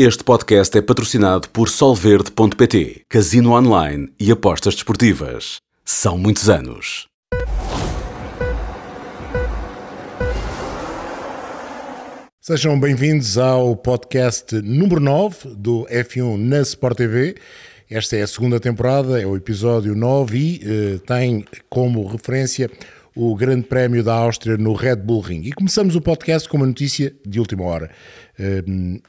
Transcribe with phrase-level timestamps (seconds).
[0.00, 5.56] Este podcast é patrocinado por Solverde.pt, Casino Online e Apostas Desportivas.
[5.84, 7.08] São muitos anos.
[12.40, 17.34] Sejam bem-vindos ao podcast número 9 do F1 na Sport TV.
[17.90, 22.70] Esta é a segunda temporada, é o episódio 9 e uh, tem como referência
[23.16, 25.42] o Grande Prémio da Áustria no Red Bull Ring.
[25.42, 27.90] E começamos o podcast com uma notícia de última hora.
[28.38, 29.02] Uh,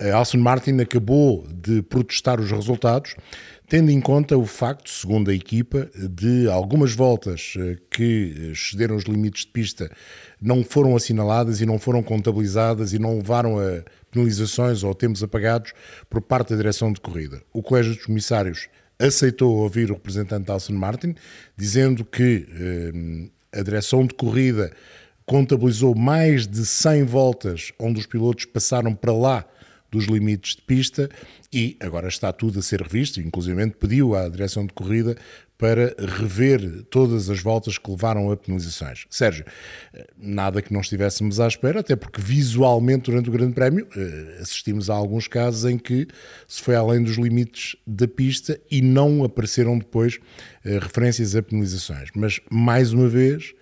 [0.00, 3.14] a Aston Martin acabou de protestar os resultados,
[3.68, 9.04] tendo em conta o facto, segundo a equipa, de algumas voltas eh, que excederam os
[9.04, 9.90] limites de pista
[10.40, 15.72] não foram assinaladas e não foram contabilizadas e não levaram a penalizações ou tempos apagados
[16.10, 17.40] por parte da direção de corrida.
[17.52, 18.68] O Colégio dos Comissários
[18.98, 21.14] aceitou ouvir o representante da Martin,
[21.56, 24.72] dizendo que eh, a direção de corrida
[25.24, 29.44] contabilizou mais de 100 voltas onde os pilotos passaram para lá
[29.94, 31.08] dos limites de pista
[31.52, 35.16] e agora está tudo a ser revisto, inclusive pediu à direção de corrida
[35.56, 39.06] para rever todas as voltas que levaram a penalizações.
[39.08, 39.44] Sérgio,
[40.16, 44.90] nada que não estivéssemos à espera, até porque visualmente durante o Grande Prémio eh, assistimos
[44.90, 46.08] a alguns casos em que
[46.48, 50.18] se foi além dos limites da pista e não apareceram depois
[50.64, 52.08] eh, referências a penalizações.
[52.16, 53.54] Mas, mais uma vez,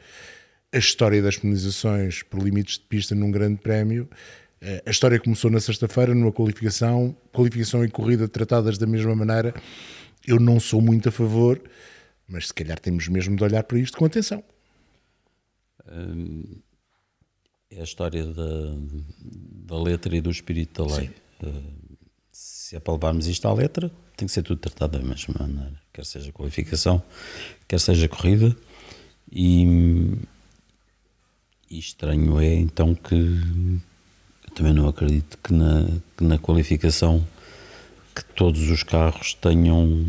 [0.72, 4.16] a história das penalizações por limites de pista num Grande Prémio eh,
[4.86, 9.54] a história começou na sexta-feira, numa qualificação, qualificação e corrida tratadas da mesma maneira.
[10.26, 11.60] Eu não sou muito a favor,
[12.28, 14.42] mas se calhar temos mesmo de olhar para isto com atenção.
[17.70, 18.76] É a história da,
[19.66, 21.10] da letra e do espírito da lei.
[21.40, 21.52] Sim.
[22.30, 25.80] Se é para levarmos isto à letra, tem que ser tudo tratado da mesma maneira,
[25.92, 27.02] quer seja qualificação,
[27.66, 28.56] quer seja corrida.
[29.30, 29.64] E,
[31.68, 33.40] e estranho é então que
[34.54, 35.86] também não acredito que na,
[36.16, 37.26] que na qualificação
[38.14, 40.06] que todos os carros tenham,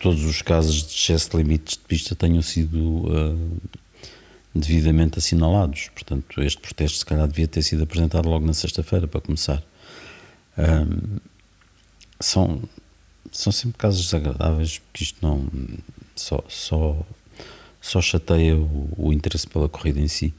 [0.00, 3.60] todos os casos de excesso de limites de pista tenham sido uh,
[4.54, 5.90] devidamente assinalados.
[5.94, 9.62] Portanto, este protesto se calhar devia ter sido apresentado logo na sexta-feira, para começar.
[10.56, 11.18] Um,
[12.18, 12.62] são,
[13.30, 15.46] são sempre casos desagradáveis, porque isto não
[16.16, 17.06] só, só,
[17.80, 20.34] só chateia o, o interesse pela corrida em si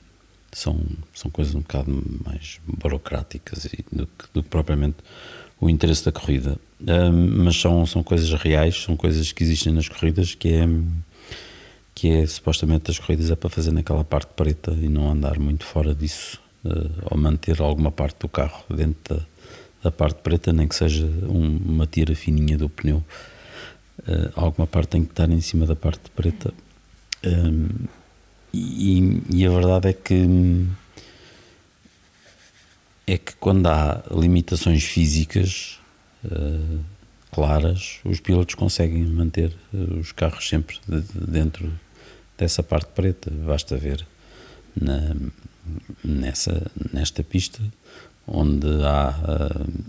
[0.52, 0.80] são,
[1.14, 1.92] são coisas um bocado
[2.26, 4.98] mais burocráticas do que, do que propriamente
[5.60, 6.58] o interesse da corrida.
[7.38, 10.68] Mas são, são coisas reais, são coisas que existem nas corridas, que é,
[11.94, 15.64] que é supostamente as corridas é para fazer naquela parte preta e não andar muito
[15.64, 19.26] fora disso, uh, ou manter alguma parte do carro dentro da,
[19.84, 23.04] da parte preta, nem que seja um, uma tira fininha do pneu.
[24.00, 26.52] Uh, alguma parte tem que estar em cima da parte preta.
[27.24, 27.68] Um,
[28.54, 30.68] e, e, a verdade é que
[33.08, 35.80] é que quando há limitações físicas
[36.26, 36.80] uh,
[37.32, 41.72] claras, os pilotos conseguem manter eh, os carros sempre de, de dentro
[42.38, 43.32] dessa parte preta.
[43.32, 44.06] Basta ver
[44.76, 45.16] na,
[46.04, 47.62] nessa, nesta pista
[48.28, 49.84] onde há uh,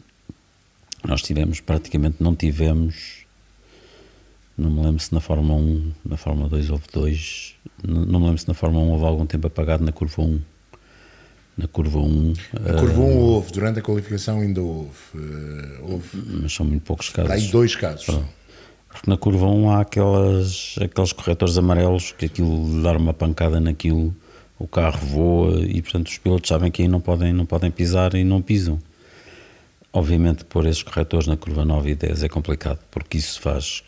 [1.07, 3.22] nós tivemos praticamente não tivemos
[4.57, 8.27] não me lembro se na Fórmula 1, na Fórmula 2 houve dois, não, não me
[8.27, 10.41] lembro se na Fórmula 1 houve algum tempo apagado na curva 1.
[11.57, 12.33] Na curva 1.
[12.61, 14.91] Na curva 1 uh, houve, durante a qualificação ainda houve.
[15.15, 16.09] Uh, houve
[16.43, 17.49] mas são muito poucos casos.
[17.49, 18.07] Há dois casos.
[18.89, 24.15] Porque na curva 1 há aquelas, aqueles corretores amarelos que aquilo dar uma pancada naquilo,
[24.59, 28.15] o carro voa e portanto os pilotos sabem que aí não podem, não podem pisar
[28.15, 28.79] e não pisam.
[29.93, 33.83] Obviamente pôr esses corretores na curva 9 e 10 é complicado, porque isso faz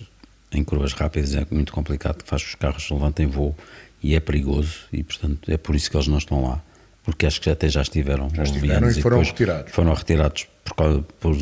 [0.55, 3.55] em curvas rápidas é muito complicado, faz que os carros levantem voo
[4.03, 6.63] e é perigoso e portanto é por isso que eles não estão lá,
[7.03, 9.73] porque acho que até já estiveram, já estiveram e foram retirados.
[9.73, 11.37] Foram retirados por, por,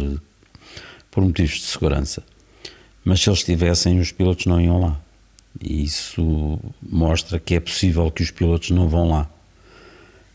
[1.11, 2.23] por motivos de segurança.
[3.05, 5.01] Mas se eles estivessem, os pilotos não iam lá.
[5.61, 9.31] E isso mostra que é possível que os pilotos não vão lá.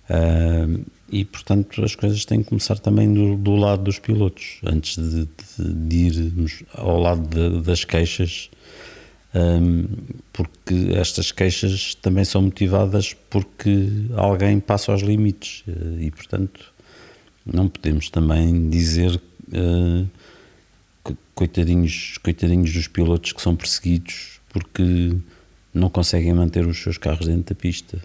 [0.09, 4.95] Uh, e portanto as coisas têm que começar também do, do lado dos pilotos, antes
[4.95, 5.27] de,
[5.57, 8.49] de, de irmos ao lado de, das queixas
[10.31, 16.73] porque estas queixas também são motivadas porque alguém passa aos limites uh, e, portanto,
[17.45, 19.19] não podemos também dizer
[19.49, 20.07] uh,
[21.33, 25.15] coitadinhos, coitadinhos dos pilotos que são perseguidos porque
[25.73, 27.99] não conseguem manter os seus carros dentro da pista.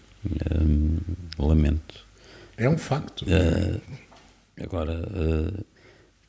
[1.38, 2.06] Lamento.
[2.56, 3.23] É um facto.
[3.23, 3.81] Uh,
[4.62, 5.08] agora,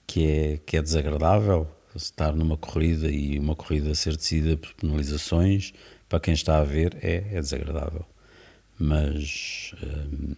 [0.07, 5.73] que, é, que é desagradável estar numa corrida e uma corrida ser decidida por penalizações,
[6.09, 8.05] para quem está a ver, é, é desagradável.
[8.79, 10.35] Mas, hum,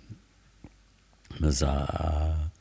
[1.39, 2.51] mas há,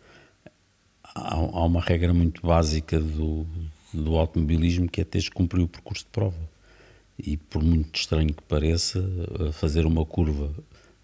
[1.03, 3.47] há, há uma regra muito básica do,
[3.93, 6.55] do automobilismo que é teres que cumprir o percurso de prova.
[7.19, 9.01] E por muito estranho que pareça,
[9.53, 10.53] fazer uma curva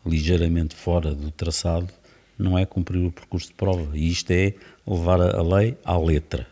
[0.05, 1.89] ligeiramente fora do traçado
[2.37, 3.97] não é cumprir o percurso de prova.
[3.97, 4.55] E isto é
[4.87, 6.47] levar a lei à letra.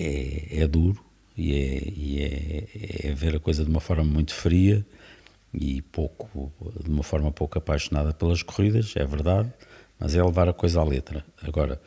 [0.00, 1.04] É, é duro
[1.36, 4.84] e, é, e é, é ver a coisa de uma forma muito fria
[5.52, 6.52] e pouco,
[6.82, 9.52] de uma forma pouco apaixonada pelas corridas, é verdade,
[9.98, 11.24] mas é levar a coisa à letra.
[11.42, 11.80] Agora,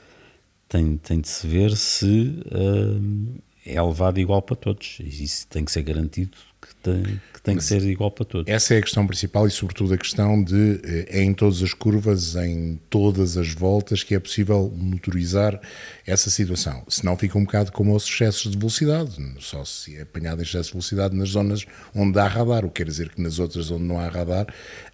[0.67, 4.97] tem, tem de se ver se uh, é levado igual para todos.
[4.99, 7.01] E isso tem que ser garantido que tem,
[7.33, 8.51] que, tem que ser igual para todos.
[8.51, 11.73] Essa é a questão principal e, sobretudo, a questão de eh, é em todas as
[11.73, 15.59] curvas, em todas as voltas, que é possível motorizar
[16.05, 16.83] essa situação.
[16.89, 19.15] Senão fica um bocado como os excessos de velocidade.
[19.39, 21.65] Só se é apanhado em excesso de velocidade nas zonas
[21.95, 24.47] onde há radar, o que quer dizer que nas outras onde não há radar,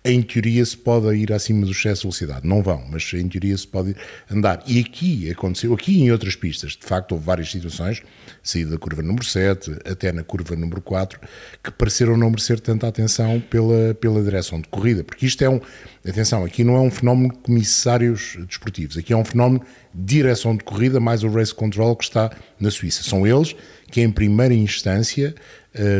[0.06, 2.48] em teoria se pode ir acima do excesso de velocidade.
[2.48, 3.96] Não vão, mas em teoria se pode
[4.30, 4.62] andar.
[4.68, 8.04] E aqui aconteceu, aqui em outras pistas, de facto houve várias situações,
[8.44, 11.20] saída da curva número 7 até na curva número 4,
[11.64, 15.62] que pareceram não merecer tanta atenção pela, pela direção de corrida, porque isto é um,
[16.06, 19.64] atenção, aqui não é um fenómeno de comissários desportivos, aqui é um fenómeno
[19.96, 23.02] de direção de corrida mais o race control que está na Suíça.
[23.02, 23.56] São eles
[23.90, 25.34] que em primeira instância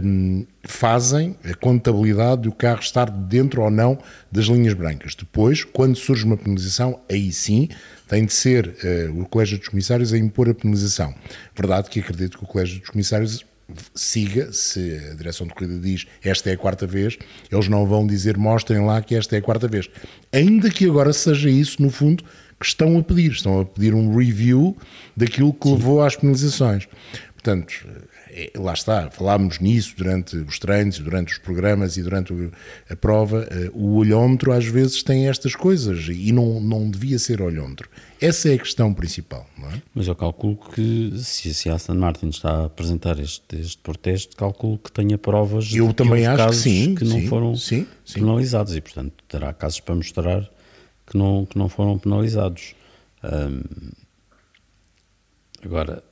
[0.04, 3.98] um, fazem a contabilidade do carro estar dentro ou não
[4.30, 5.16] das linhas brancas.
[5.16, 7.70] Depois, quando surge uma penalização, aí sim
[8.06, 11.16] tem de ser uh, o Colégio dos Comissários a impor a penalização.
[11.56, 13.46] Verdade que acredito que o Colégio dos Comissários
[13.94, 17.18] siga, se a direção de corrida diz esta é a quarta vez,
[17.52, 19.90] eles não vão dizer mostrem lá que esta é a quarta vez.
[20.32, 22.24] Ainda que agora seja isso, no fundo,
[22.60, 23.32] que estão a pedir.
[23.32, 24.76] Estão a pedir um review
[25.16, 25.76] daquilo que Sim.
[25.76, 26.88] levou às penalizações.
[27.34, 27.88] Portanto,
[28.56, 32.34] lá está, falámos nisso durante os treinos, durante os programas e durante
[32.90, 33.48] a prova.
[33.50, 37.90] Eh, o olhómetro às vezes tem estas coisas e não, não devia ser olhómetro.
[38.22, 39.82] Essa é a questão principal, não é?
[39.96, 44.78] Mas eu calculo que se a Aston Martin está a apresentar este, este protesto, calculo
[44.78, 47.56] que tenha provas eu de também que acho casos que, sim, que não sim, foram
[47.56, 50.50] sim, penalizados e, portanto, terá casos para mostrar
[51.08, 52.76] que não, que não foram penalizados.
[55.64, 56.04] agora,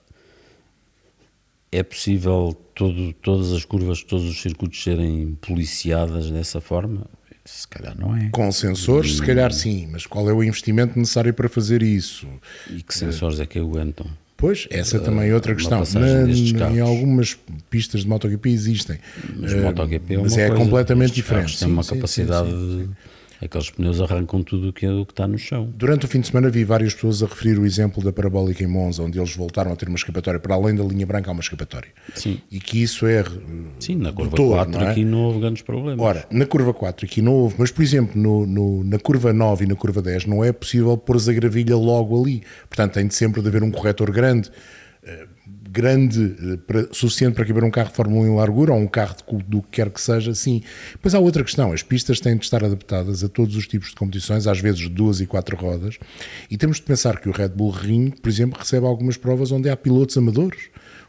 [1.72, 7.06] é possível todo, todas as curvas, todos os circuitos serem policiadas dessa forma?
[7.44, 8.30] Se calhar não é.
[8.30, 12.28] Com sensores, se calhar sim, mas qual é o investimento necessário para fazer isso?
[12.70, 14.06] E que sensores é que aguentam?
[14.36, 15.82] Pois, essa também é outra questão.
[15.96, 17.38] Na, em algumas
[17.70, 19.00] pistas de MotoGP existem.
[19.36, 21.58] Mas, uh, MotoGP é, mas é completamente diferente.
[21.58, 22.96] Tem uma capacidade sim, sim,
[23.42, 25.72] Aqueles pneus arrancam tudo o que, o que está no chão.
[25.76, 28.68] Durante o fim de semana vi várias pessoas a referir o exemplo da parabólica em
[28.68, 31.42] Monza, onde eles voltaram a ter uma escapatória, para além da linha branca há uma
[31.42, 31.90] escapatória.
[32.16, 32.42] Sim.
[32.52, 33.24] E que isso é.
[33.80, 34.92] Sim, na curva todo, 4 não é?
[34.92, 36.04] aqui não houve grandes problemas.
[36.04, 39.66] Ora, na curva 4 aqui não houve, mas por exemplo, no, no, na curva 9
[39.66, 42.42] e na curva 10 não é possível pôr a gravilha logo ali.
[42.68, 44.50] Portanto, tem de sempre de haver um corretor grande
[45.04, 45.28] eh,
[45.78, 48.88] grande, eh, para, suficiente para caber um carro de Fórmula 1 em largura ou um
[48.88, 50.64] carro de, do que quer que seja, sim.
[50.94, 53.96] Depois há outra questão, as pistas têm de estar adaptadas a todos os tipos de
[53.96, 56.00] competições, às vezes duas e quatro rodas,
[56.50, 59.70] e temos de pensar que o Red Bull Ring, por exemplo, recebe algumas provas onde
[59.70, 60.62] há pilotos amadores,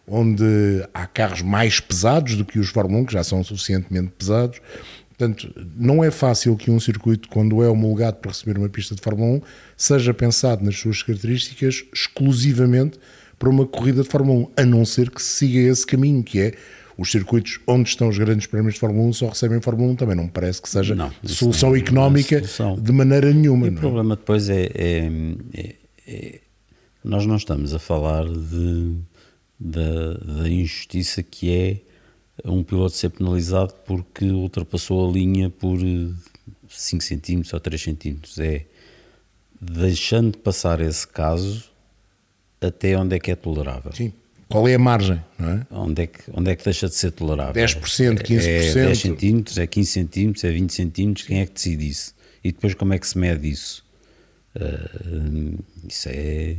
[0.06, 0.44] onde
[0.92, 4.60] há carros mais pesados do que os Fórmula 1, que já são suficientemente pesados,
[5.18, 9.00] Portanto, não é fácil que um circuito, quando é homologado para receber uma pista de
[9.00, 9.42] Fórmula 1,
[9.76, 13.00] seja pensado nas suas características exclusivamente
[13.38, 16.40] para uma corrida de Fórmula 1, a não ser que se siga esse caminho, que
[16.40, 16.54] é
[16.96, 20.16] os circuitos onde estão os grandes prémios de Fórmula 1 só recebem Fórmula 1, também
[20.16, 22.74] não me parece que seja não, solução não, é económica solução.
[22.74, 23.66] de maneira nenhuma.
[23.66, 23.76] E o é?
[23.76, 25.10] problema depois é, é,
[25.54, 25.74] é,
[26.06, 26.40] é,
[27.04, 28.96] nós não estamos a falar de,
[29.60, 31.80] da, da injustiça que é
[32.44, 35.78] um piloto ser penalizado porque ultrapassou a linha por
[36.68, 38.38] 5 centímetros ou 3 centímetros.
[38.40, 38.64] É
[39.60, 41.67] deixando de passar esse caso,
[42.60, 43.92] até onde é que é tolerável.
[43.92, 44.12] Sim.
[44.48, 45.22] Qual é a margem?
[45.38, 45.66] Não é?
[45.70, 47.62] onde, é que, onde é que deixa de ser tolerável?
[47.62, 48.46] 10%, 15%?
[48.46, 52.14] É, é 10 centímetros, é 15 centímetros, é 20 centímetros, quem é que decide isso?
[52.42, 53.84] E depois como é que se mede isso?
[54.56, 56.56] Uh, isso é...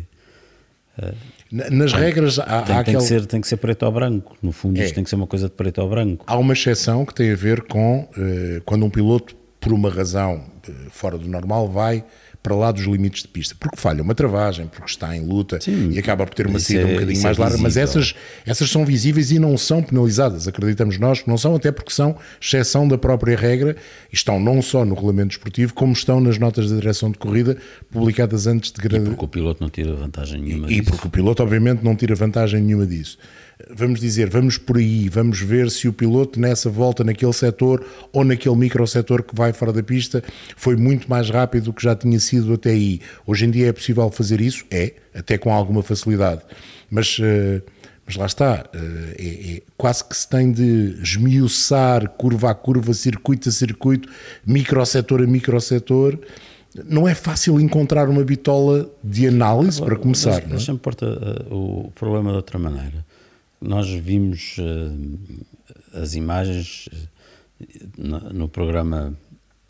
[1.00, 1.16] Uh,
[1.52, 2.98] Nas tem, regras há, tem, há tem, aquele...
[2.98, 4.86] que ser, tem que ser preto ou branco, no fundo é.
[4.86, 6.26] isto tem que ser uma coisa de preto ou branco.
[6.28, 10.46] Há uma exceção que tem a ver com uh, quando um piloto, por uma razão
[10.92, 12.04] fora do normal, vai
[12.42, 15.92] para lá dos limites de pista, porque falha uma travagem, porque está em luta Sim,
[15.92, 18.16] e acaba por ter uma saída é, um bocadinho mais é larga, mas essas,
[18.46, 22.16] essas são visíveis e não são penalizadas, acreditamos nós que não são, até porque são
[22.42, 23.76] exceção da própria regra
[24.12, 27.58] e estão não só no regulamento esportivo, como estão nas notas da direção de corrida
[27.92, 28.80] publicadas antes de...
[28.96, 30.82] E porque o piloto não tira vantagem nenhuma e, disso.
[30.82, 33.18] E porque o piloto obviamente não tira vantagem nenhuma disso
[33.70, 38.24] vamos dizer, vamos por aí, vamos ver se o piloto nessa volta naquele setor ou
[38.24, 40.24] naquele microsetor que vai fora da pista
[40.56, 43.02] foi muito mais rápido do que já tinha sido até aí.
[43.26, 44.66] Hoje em dia é possível fazer isso?
[44.72, 46.42] É, até com alguma facilidade.
[46.90, 47.62] Mas, uh,
[48.06, 48.78] mas lá está, uh,
[49.18, 54.10] é, é, quase que se tem de esmiuçar curva a curva, circuito a circuito,
[54.46, 56.18] microsetor a microsetor.
[56.86, 60.42] Não é fácil encontrar uma bitola de análise para começar.
[60.42, 63.09] Deixa-me deixa pôr uh, o problema de outra maneira.
[63.62, 64.56] Nós vimos
[65.94, 66.90] as imagens
[67.98, 69.18] no programa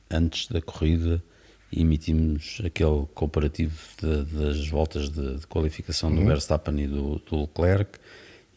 [0.10, 1.24] antes da corrida
[1.72, 6.16] emitimos aquele comparativo de, das voltas de, de qualificação uhum.
[6.16, 8.00] do Verstappen e do, do Leclerc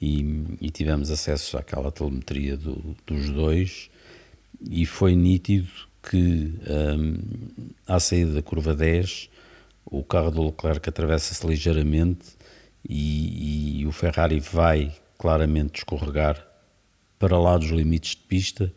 [0.01, 3.91] e, e, tivemos acesso àquela telemetria do, dos dois
[4.69, 5.69] e foi nítido
[6.03, 6.55] que
[6.97, 7.19] um,
[7.87, 9.29] à saída da curva 10
[9.85, 12.31] o carro do Leclerc atravessa-se ligeiramente
[12.89, 16.45] e, e o Ferrari vai claramente escorregar
[17.17, 18.73] para lá dos limites de pista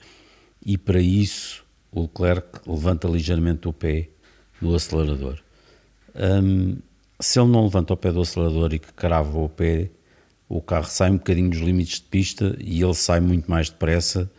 [0.63, 4.09] e para isso o Leclerc levanta ligeiramente o pé
[4.61, 5.39] do acelerador.
[6.13, 6.77] Um,
[7.19, 9.89] se ele não levanta o pé do acelerador e que crava o pé,
[10.47, 14.31] o carro sai um bocadinho dos limites de pista e ele sai muito mais depressa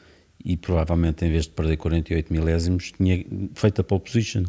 [0.44, 4.44] e provavelmente em vez de perder 48 milésimos tinha feito a pole position,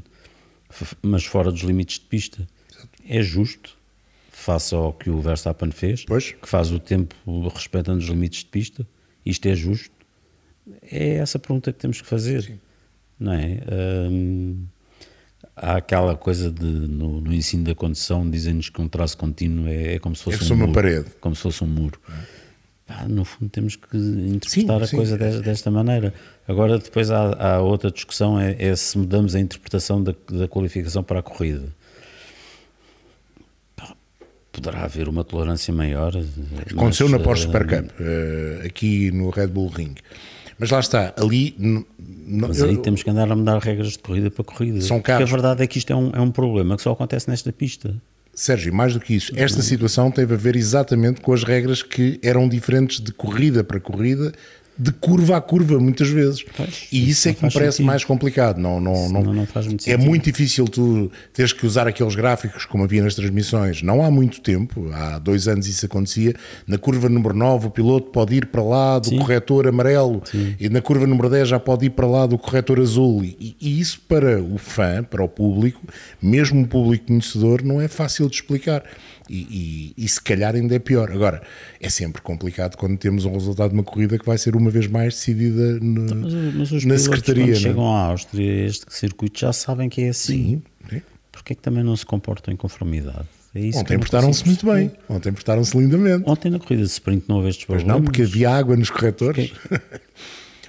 [1.02, 2.48] mas fora dos limites de pista.
[3.04, 3.77] É justo,
[4.48, 6.32] face ao que o Verstappen fez, pois.
[6.32, 7.14] que faz o tempo
[7.54, 8.88] respeitando os limites de pista,
[9.26, 9.92] isto é justo?
[10.82, 12.60] É essa pergunta que temos que fazer, Sim.
[13.20, 13.60] não é?
[15.54, 19.96] há aquela coisa de no, no ensino da condução dizem-nos que um traço contínuo é,
[19.96, 21.06] é como se fosse é um uma muro, parede.
[21.20, 22.00] como se fosse um muro.
[22.86, 24.96] Pá, no fundo temos que interpretar sim, a sim.
[24.96, 26.14] coisa desta, desta, maneira.
[26.48, 31.04] Agora depois há, há outra discussão é, é, se mudamos a interpretação da, da qualificação
[31.04, 31.76] para a corrida.
[34.58, 36.14] Poderá haver uma tolerância maior.
[36.72, 39.96] Aconteceu mas, na Porsche Supercup, uh, aqui no Red Bull Ring.
[40.60, 41.56] Mas lá está, ali.
[42.28, 44.82] Mas aí eu, temos que andar a mudar regras de corrida para corrida.
[44.82, 47.30] São Porque a verdade é que isto é um, é um problema que só acontece
[47.30, 47.96] nesta pista.
[48.34, 52.20] Sérgio, mais do que isso, esta situação teve a ver exatamente com as regras que
[52.22, 54.32] eram diferentes de corrida para corrida
[54.80, 56.44] de curva a curva, muitas vezes.
[56.56, 57.88] Pois, e isso, é que me parece sentido.
[57.88, 58.60] mais complicado.
[58.60, 60.06] Não, não, não, não, faz muito é sentido.
[60.06, 63.82] muito difícil tu teres que usar aqueles gráficos como havia nas transmissões.
[63.82, 66.36] Não há muito tempo, há dois anos isso acontecia.
[66.66, 69.18] Na curva número 9, o piloto pode ir para lá do Sim.
[69.18, 70.56] corretor amarelo, Sim.
[70.60, 73.24] e na curva número 10 já pode ir para lá do corretor azul.
[73.24, 75.82] E, e isso para o fã, para o público,
[76.22, 78.84] mesmo o público conhecedor, não é fácil de explicar.
[79.30, 81.12] E, e, e, se calhar ainda é pior.
[81.12, 81.42] Agora,
[81.80, 84.88] é sempre complicado quando temos um resultado de uma corrida que vai ser uma vez
[84.88, 87.46] mais decidida no, mas, mas na Secretaria.
[87.46, 87.60] Quando é?
[87.60, 90.62] chegam à Áustria, este circuito já sabem que é assim.
[90.90, 90.90] Sim.
[90.90, 91.02] sim.
[91.32, 93.28] Porque é que também não se comportam em conformidade?
[93.56, 94.92] É Ontem portaram-se muito bem.
[95.10, 96.30] Ontem portaram-se lindamente.
[96.30, 97.88] Ontem na corrida de sprint não houve estes problemas.
[97.88, 99.52] Mas não, porque havia água nos corretores.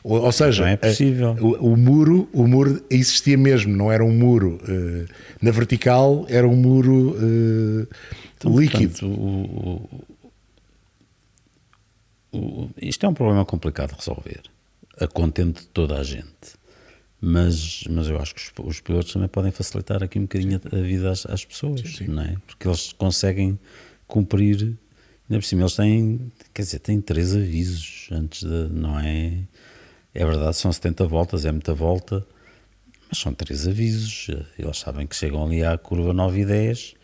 [0.04, 1.36] Ou, ou, seja, não é possível.
[1.38, 5.06] A, o, o, muro, o muro existia mesmo, não era um muro uh,
[5.42, 7.86] na vertical, era um muro uh,
[8.38, 8.98] então, líquido.
[8.98, 9.20] Portanto,
[12.32, 14.42] o, o, isto é um problema complicado de resolver,
[14.98, 16.58] a contente de toda a gente.
[17.20, 20.76] Mas, mas eu acho que os, os pilotos também podem facilitar aqui um bocadinho a,
[20.76, 22.06] a vida às, às pessoas, sim, sim.
[22.06, 22.36] não é?
[22.46, 23.58] Porque eles conseguem
[24.06, 24.62] cumprir,
[25.28, 29.38] ainda por cima, eles têm, quer dizer, têm três avisos antes de, não é?
[30.14, 32.24] É verdade, são 70 voltas, é muita volta,
[33.08, 34.28] mas são três avisos.
[34.58, 36.94] Eles sabem que chegam ali à curva 9 e 10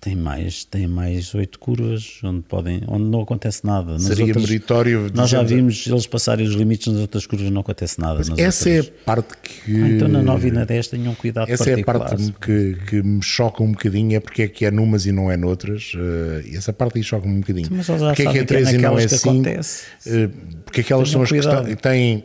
[0.00, 3.92] tem mais, tem mais oito curvas onde, podem, onde não acontece nada.
[3.92, 5.10] Nas Seria outras, meritório.
[5.14, 8.20] Nós já vimos eles passarem os limites nas outras curvas não acontece nada.
[8.20, 8.66] essa outras.
[8.66, 9.82] é a parte que.
[9.82, 13.02] Ah, então na 9 e na 10 tenham cuidado Essa é a parte que, que
[13.02, 15.92] me choca um bocadinho, é porque é que é numas e não é noutras.
[15.94, 17.68] Uh, essa parte aí choca-me um bocadinho.
[17.68, 19.30] Porque é que é 3 é e não é 5.
[19.30, 20.28] Uh,
[20.64, 22.24] porque aquelas são as que têm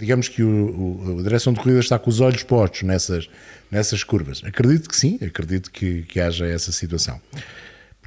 [0.00, 3.28] digamos que o, o, a direção de corrida está com os olhos postos nessas,
[3.70, 4.42] nessas curvas.
[4.44, 7.20] Acredito que sim, acredito que, que haja essa situação.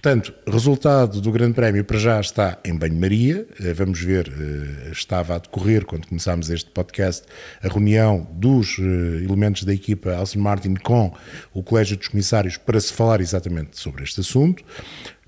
[0.04, 3.48] Portanto, resultado do Grande Prémio para já está em banho-maria.
[3.62, 7.26] Eh, vamos ver, eh, estava a decorrer, quando começámos este podcast,
[7.64, 11.14] a reunião dos eh, elementos da equipa Alcin Martin com
[11.54, 14.62] o Colégio dos Comissários para se falar exatamente sobre este assunto.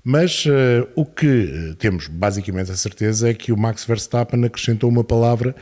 [0.08, 5.02] Mas uh, o que temos basicamente a certeza é que o Max Verstappen acrescentou uma
[5.02, 5.52] palavra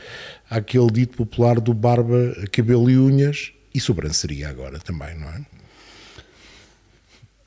[0.49, 5.45] àquele dito popular do barba, cabelo e unhas e sobranceria agora também, não é?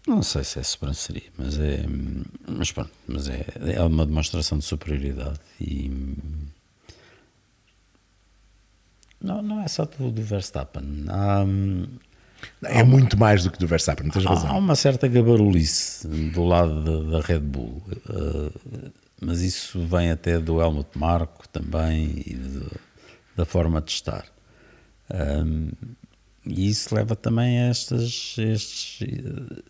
[0.07, 1.85] Não sei se é sobranceria, mas é,
[2.47, 6.17] mas pronto, mas é, é uma demonstração de superioridade e
[9.21, 11.05] não, não é só do, do Verstappen.
[11.09, 11.45] Há,
[12.64, 14.50] é muito mais do que do Verstappen, tens razão.
[14.50, 18.90] Há uma certa gabarulice do lado da, da Red Bull, uh,
[19.21, 22.71] mas isso vem até do Helmut Marko também e do,
[23.38, 24.26] da forma de estar.
[25.14, 25.71] Um,
[26.45, 29.62] e isso leva também a estes, estes uh,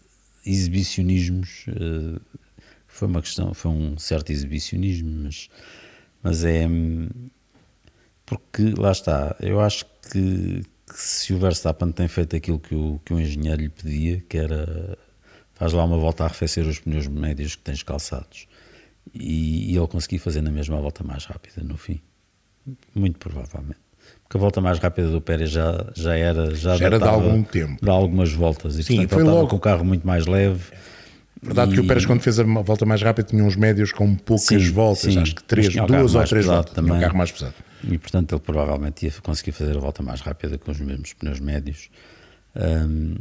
[0.45, 1.67] exibicionismos.
[1.69, 2.19] Uh,
[2.87, 5.51] foi uma questão, foi um certo exibicionismo, mas,
[6.23, 6.67] mas é
[8.25, 12.99] porque lá está, eu acho que, que se o Verstappen tem feito aquilo que o,
[13.05, 14.99] que o engenheiro lhe pedia, que era
[15.55, 18.47] faz lá uma volta a arrefecer os pneus médios que tens calçados
[19.13, 22.01] e, e ele conseguir fazer na mesma volta mais rápida no fim,
[22.95, 23.79] muito provavelmente.
[24.23, 27.43] Porque a volta mais rápida do Pérez já, já era já, já era de algum
[27.43, 30.27] tempo, de algumas voltas e Sim, portanto, foi ele logo com o carro muito mais
[30.27, 30.65] leve
[31.43, 31.75] Verdade e...
[31.75, 34.71] que o Pérez, quando fez a volta mais rápida, tinha uns médios com poucas Sim,
[34.73, 35.21] voltas, sim.
[35.21, 36.73] acho que três, duas ou três voltas.
[36.75, 37.01] Tinha um também.
[37.01, 37.55] carro mais pesado.
[37.85, 41.39] E portanto ele provavelmente ia conseguir fazer a volta mais rápida com os mesmos pneus
[41.39, 41.91] médios.
[42.57, 43.15] Ahm,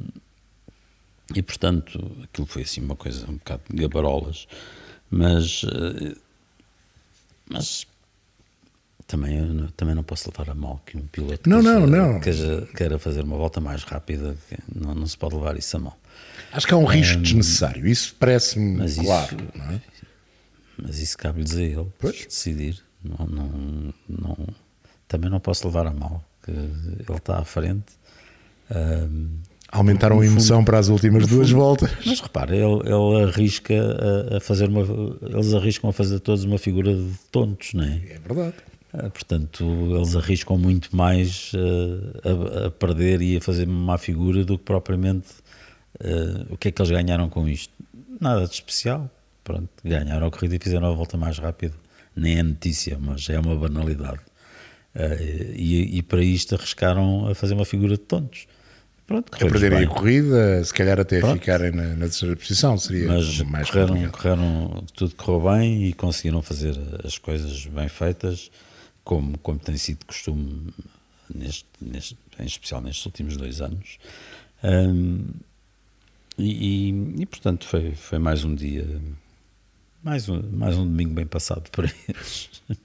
[1.36, 4.48] e portanto aquilo foi assim uma coisa um bocado de gabarolas.
[5.10, 6.16] Mas, eh,
[7.50, 7.86] mas
[9.08, 11.88] também, eu não- também não posso levar a mal que um piloto Não, queja, não,
[11.88, 12.20] não.
[12.20, 14.36] Queja, queira fazer uma volta mais rápida.
[14.74, 15.98] Não, não se pode levar isso a mal.
[16.52, 19.38] Acho que há um risco desnecessário, isso parece-me mas isso- claro.
[19.56, 19.82] não é?
[20.78, 22.26] Mas isso cabe-lhes a ele Pois.
[22.26, 22.80] decidir.
[23.04, 24.38] Não, não, não,
[25.08, 27.86] também não posso levar a mal, que ele está à frente.
[28.70, 29.28] Ahm,
[29.70, 31.92] Aumentaram a emoção para as últimas duas voltas.
[32.06, 33.74] mas repara, ele, ele arrisca
[34.34, 34.82] a, a fazer uma.
[35.22, 37.98] Eles arriscam a fazer todos uma figura de tontos, não é?
[38.12, 38.56] É verdade.
[38.98, 39.64] Ah, Portanto,
[39.96, 44.58] eles arriscam muito mais ah, a, a perder e a fazer uma má figura do
[44.58, 45.28] que propriamente
[46.04, 47.74] ah, o que é que eles ganharam com isto.
[48.20, 49.10] Nada de especial.
[49.44, 51.74] Pronto, ganharam a corrida e fizeram a volta mais rápida.
[52.16, 54.20] Nem é notícia, mas é uma banalidade.
[54.96, 58.48] Ah, e, e para isto arriscaram a fazer uma figura de tontos.
[59.06, 61.40] Pronto, A perderem a corrida, se calhar até Pronto.
[61.40, 64.12] ficarem na, na terceira posição, seria mas mais correram, complicado.
[64.22, 66.76] correram, tudo correu bem e conseguiram fazer
[67.06, 68.52] as coisas bem feitas,
[69.08, 70.74] como, como tem sido costume,
[71.34, 73.98] neste, neste, em especial nestes últimos dois anos.
[74.62, 75.30] Ahm,
[76.38, 78.86] e, e, e, portanto foi, foi mais um dia,
[80.04, 82.50] mais um, mais um domingo bem passado para eles.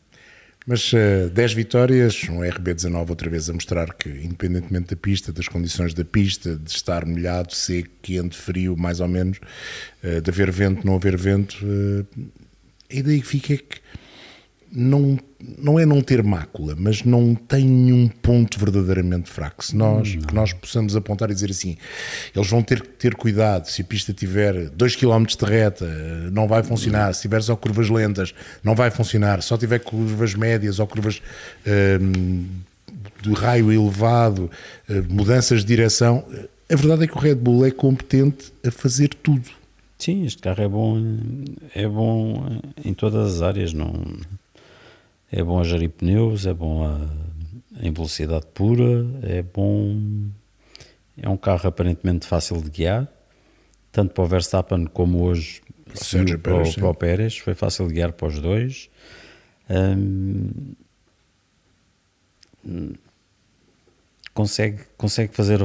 [0.64, 5.48] Mas eh, 10 vitórias, um RB19 outra vez a mostrar que, independentemente da pista, das
[5.48, 9.40] condições da pista, de estar molhado, seco, quente, frio, mais ou menos,
[10.04, 12.04] eh, de haver vento, não haver vento, eh,
[12.92, 13.80] a ideia que fica é que
[14.74, 15.18] não,
[15.58, 19.64] não é não ter mácula, mas não tem nenhum ponto verdadeiramente fraco.
[19.64, 21.76] Se nós, que nós possamos apontar e dizer assim,
[22.34, 25.86] eles vão ter que ter cuidado, se a pista tiver 2 km de reta,
[26.32, 30.34] não vai funcionar, se tiver só curvas lentas, não vai funcionar, se só tiver curvas
[30.34, 31.20] médias ou curvas
[32.00, 32.46] hum,
[33.20, 34.50] de raio elevado,
[34.88, 36.24] eh, mudanças de direção,
[36.70, 39.50] a verdade é que o Red Bull é competente a fazer tudo.
[39.98, 40.96] Sim, este carro é bom,
[41.74, 43.72] é bom em todas as áreas.
[43.72, 43.92] Não,
[45.32, 47.08] é bom a gerir pneus, é bom a,
[47.80, 50.28] em velocidade pura, é bom.
[51.16, 53.08] É um carro aparentemente fácil de guiar,
[53.90, 55.60] tanto para o Verstappen como hoje
[55.94, 57.38] Sérgio para, o- Pérez, para o Pérez.
[57.38, 58.88] Foi fácil de guiar para os dois.
[59.70, 60.74] Hum,
[64.34, 65.60] consegue, consegue fazer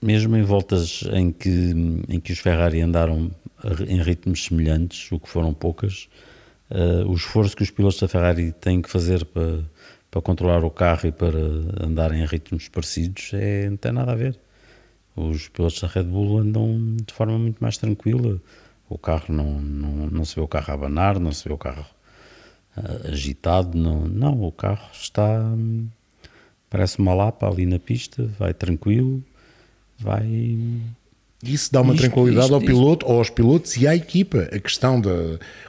[0.00, 1.50] mesmo em voltas em que,
[2.08, 3.30] em que os Ferrari andaram
[3.86, 6.08] em ritmos semelhantes, o que foram poucas,
[6.70, 9.64] eh, o esforço que os pilotos da Ferrari têm que fazer para,
[10.10, 11.38] para controlar o carro e para
[11.84, 14.38] andarem em ritmos parecidos é, não tem nada a ver.
[15.16, 18.40] Os pilotos da Red Bull andam de forma muito mais tranquila.
[18.88, 21.58] O carro não, não, não se vê o carro a abanar, não se vê o
[21.58, 21.84] carro
[22.76, 23.76] ah, agitado.
[23.76, 25.42] Não, não, o carro está.
[26.68, 29.22] Parece uma lapa ali na pista, vai tranquilo,
[29.98, 30.26] vai.
[31.42, 34.46] Isso dá uma Isto- tranquilidade isto- ao piloto, ou aos pilotos e à equipa.
[34.52, 35.08] A questão de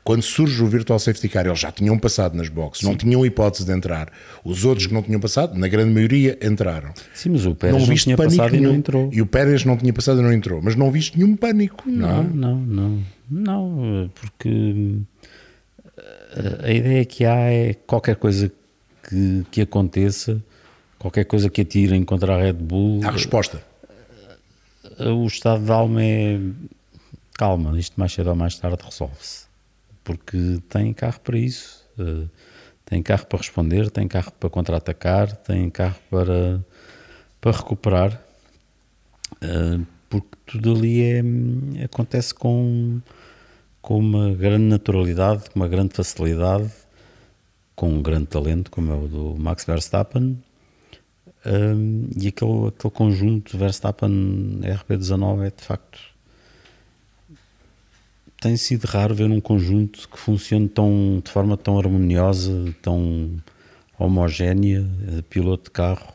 [0.04, 3.64] quando surge o Virtual Safety Car, eles já tinham passado nas boxes, não tinham hipótese
[3.66, 4.12] de entrar.
[4.44, 6.92] Os outros que não tinham passado, na grande maioria, entraram.
[7.14, 8.72] Sim, mas o Pérez não não, tinha passado e nenhum.
[8.74, 9.10] não entrou.
[9.14, 10.62] E o Pérez não tinha passado e não entrou.
[10.62, 11.84] Mas não viste nenhum pânico.
[11.90, 15.04] Não, Não, não, não, não, porque hum,
[16.36, 18.52] a- a ideia que há é qualquer coisa
[19.08, 20.42] que, que aconteça,
[21.00, 23.62] qualquer coisa que atirem contra a Red Bull, Há resposta.
[25.10, 26.40] O estado de alma é
[27.42, 29.48] calma, isto mais cedo ou mais tarde resolve-se,
[30.04, 32.28] porque tem carro para isso, eh,
[32.86, 36.64] tem carro para responder, tem carro para contra-atacar, tem carro para,
[37.40, 38.22] para recuperar,
[39.42, 43.00] eh, porque tudo ali é, acontece com,
[43.82, 46.70] com uma grande naturalidade, com uma grande facilidade,
[47.76, 50.38] com um grande talento, como é o do Max Verstappen,
[51.46, 56.00] um, e aquele, aquele conjunto Verstappen RB19 é de facto.
[58.40, 63.40] Tem sido raro ver um conjunto que funcione tão, de forma tão harmoniosa, tão
[64.00, 66.14] homogénea, eh, piloto de carro.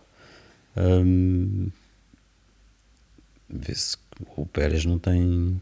[0.77, 1.69] hum,
[3.49, 3.97] vê-se
[4.37, 5.61] o Pérez não tem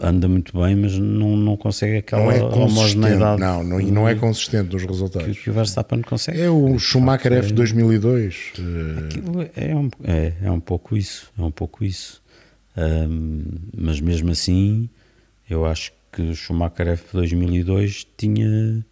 [0.00, 3.40] anda muito bem, mas não, não consegue aquela não é homogeneidade.
[3.40, 5.36] Não, não, não é consistente nos resultados.
[5.36, 6.40] Que, que o Verstappen consegue.
[6.40, 8.52] É o Schumacher F 2002.
[9.56, 12.20] É um, é, é um pouco isso, é um pouco isso.
[12.76, 13.44] Um,
[13.76, 14.88] mas mesmo assim,
[15.48, 18.84] eu acho que o Schumacher F 2002 tinha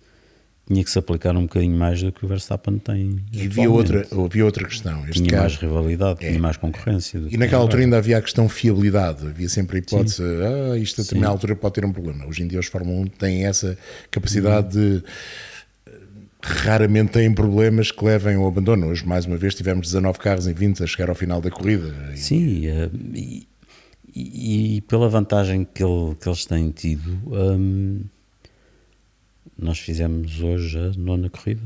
[0.69, 3.25] tinha que se aplicar um bocadinho mais do que o Verstappen tem.
[3.33, 5.01] E havia outra, havia outra questão.
[5.09, 6.29] Este tinha caso, mais rivalidade, é.
[6.29, 7.19] tinha mais concorrência.
[7.31, 10.23] E naquela altura ainda havia a questão fiabilidade, havia sempre a hipótese, Sim.
[10.23, 12.27] ah, isto a determinada altura pode ter um problema.
[12.27, 13.79] Hoje em dia os Fórmula 1 têm essa
[14.11, 15.03] capacidade de
[16.43, 18.89] raramente têm problemas que levem ao abandono.
[18.89, 21.95] Hoje, mais uma vez, tivemos 19 carros em 20 a chegar ao final da corrida.
[22.15, 23.49] Sim, eh, e,
[24.15, 28.03] e, e pela vantagem que, ele, que eles têm tido, hum,
[29.59, 31.63] nós fizemos hoje a nona corrida.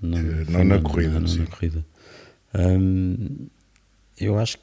[0.00, 1.84] Nona, nona corrida, nona, nona corrida.
[2.54, 3.46] Hum,
[4.18, 4.58] eu acho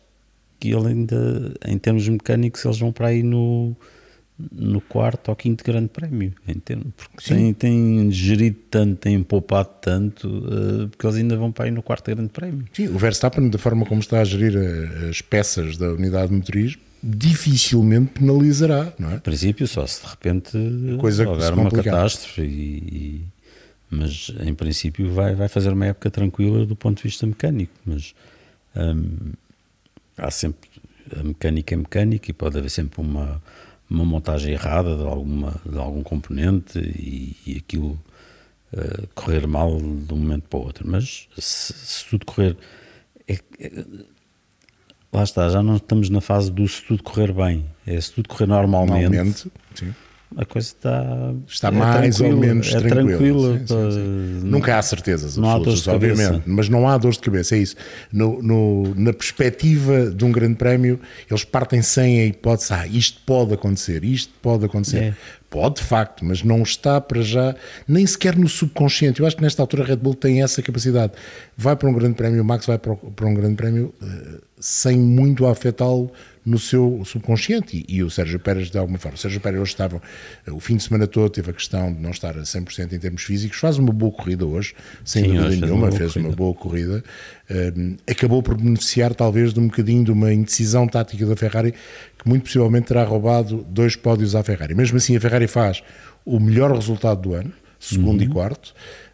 [0.60, 3.76] que ele ainda, em termos mecânicos, eles vão para aí no,
[4.52, 9.70] no quarto ou quinto grande prémio, em termos, porque têm, têm gerido tanto, têm poupado
[9.82, 12.66] tanto, uh, porque eles ainda vão para aí no quarto grande prémio.
[12.74, 14.58] Sim, o Verstappen, da forma como está a gerir
[15.10, 19.16] as peças da unidade motriz, dificilmente penalizará, não é?
[19.16, 20.52] Em princípio, só se de repente
[21.00, 23.26] Coisa houver uma catástrofe, e, e,
[23.90, 28.14] mas em princípio vai, vai fazer uma época tranquila do ponto de vista mecânico, mas
[28.76, 29.32] hum,
[30.18, 30.70] há sempre,
[31.18, 33.42] a mecânica é mecânica e pode haver sempre uma,
[33.90, 38.00] uma montagem errada de, alguma, de algum componente e, e aquilo
[38.74, 42.58] uh, correr mal de um momento para o outro, mas se, se tudo correr...
[43.28, 43.86] É, é,
[45.12, 47.66] Lá está, já não estamos na fase do se tudo correr bem.
[47.86, 49.10] É se tudo correr normalmente.
[49.10, 49.94] Normalmente, sim.
[50.38, 53.58] A coisa está, está é mais ou menos é tranquila.
[53.58, 53.92] Sim, sim,
[54.42, 54.48] sim.
[54.48, 57.76] Nunca há certezas não absolutas, há obviamente, mas não há dores de cabeça, é isso.
[58.12, 63.22] No, no, na perspectiva de um grande prémio, eles partem sem a hipótese, ah, isto
[63.26, 64.98] pode acontecer, isto pode acontecer.
[64.98, 65.14] É.
[65.50, 67.56] Pode, de facto, mas não está para já,
[67.88, 69.20] nem sequer no subconsciente.
[69.20, 71.14] Eu acho que nesta altura a Red Bull tem essa capacidade.
[71.58, 74.96] Vai para um grande prémio, o Max vai para, para um grande prémio uh, sem
[74.96, 76.12] muito afetá-lo
[76.46, 79.16] no seu subconsciente e, e, o Sérgio Pérez de alguma forma.
[79.16, 80.02] O Sérgio Pérez hoje estava,
[80.46, 83.00] eh, o fim de semana todo teve a questão de não estar a 100% em
[83.00, 84.74] termos físicos, faz uma boa corrida hoje,
[85.04, 87.04] sem Sim, dúvida nenhuma, fez uma boa corrida,
[87.78, 91.74] um, acabou por beneficiar talvez de um bocadinho de uma indecisão tática da Ferrari
[92.18, 94.76] que muito possivelmente terá roubado dois pódios à Ferrari.
[94.76, 95.84] Mesmo assim a Ferrari faz
[96.26, 98.28] o melhor resultado do ano, segundo uhum.
[98.28, 98.74] e quarto,